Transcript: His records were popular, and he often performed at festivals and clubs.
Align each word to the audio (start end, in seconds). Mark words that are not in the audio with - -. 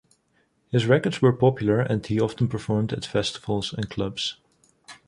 His 0.71 0.87
records 0.87 1.21
were 1.21 1.31
popular, 1.31 1.79
and 1.79 2.03
he 2.03 2.19
often 2.19 2.47
performed 2.47 2.91
at 2.91 3.05
festivals 3.05 3.71
and 3.71 3.87
clubs. 3.87 4.37